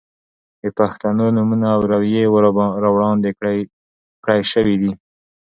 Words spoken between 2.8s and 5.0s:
را وړاندې کړے شوې دي.